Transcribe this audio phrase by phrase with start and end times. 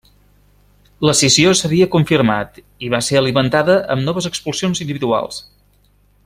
[1.07, 2.57] L'escissió s'havia confirmat
[2.87, 5.41] i va ser alimentada amb noves expulsions individuals.